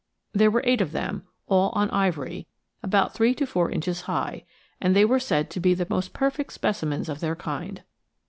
There 0.33 0.49
were 0.49 0.63
eight 0.65 0.81
of 0.81 0.93
them, 0.93 1.27
all 1.45 1.69
on 1.75 1.91
ivory, 1.91 2.47
about 2.81 3.13
three 3.13 3.35
to 3.35 3.45
four 3.45 3.69
inches 3.69 4.01
high, 4.01 4.45
and 4.81 4.95
they 4.95 5.05
were 5.05 5.19
said 5.19 5.51
to 5.51 5.59
be 5.59 5.75
the 5.75 5.85
most 5.91 6.11
perfect 6.11 6.53
specimens 6.53 7.07
of 7.07 7.19
their 7.19 7.35
kind. 7.35 7.83